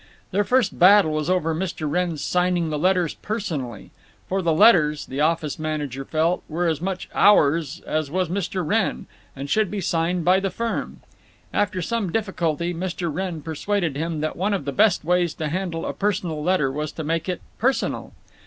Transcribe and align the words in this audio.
Their 0.31 0.43
first 0.43 0.79
battle 0.79 1.11
was 1.11 1.29
over 1.29 1.53
Mr. 1.53 1.87
Wrenn's 1.87 2.23
signing 2.23 2.71
the 2.71 2.79
letters 2.79 3.13
personally; 3.13 3.91
for 4.27 4.41
the 4.41 4.51
letters, 4.51 5.05
the 5.05 5.21
office 5.21 5.59
manager 5.59 6.03
felt, 6.05 6.41
were 6.49 6.65
as 6.67 6.81
much 6.81 7.07
Ours 7.13 7.83
as 7.85 8.09
was 8.09 8.27
Mr. 8.27 8.65
Wrenn, 8.65 9.05
and 9.35 9.47
should 9.47 9.69
be 9.69 9.79
signed 9.79 10.25
by 10.25 10.39
the 10.39 10.49
firm. 10.49 11.01
After 11.53 11.83
some 11.83 12.11
difficulty 12.11 12.73
Mr. 12.73 13.13
Wrenn 13.13 13.43
persuaded 13.43 13.95
him 13.95 14.21
that 14.21 14.35
one 14.35 14.55
of 14.55 14.65
the 14.65 14.71
best 14.71 15.03
ways 15.05 15.35
to 15.35 15.49
handle 15.49 15.85
a 15.85 15.93
personal 15.93 16.41
letter 16.41 16.71
was 16.71 16.91
to 16.93 17.03
make 17.03 17.29
it 17.29 17.41
personal. 17.59 18.13